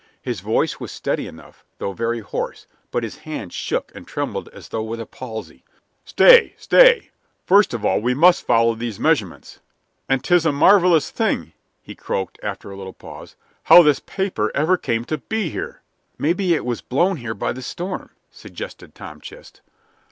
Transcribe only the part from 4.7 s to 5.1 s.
with a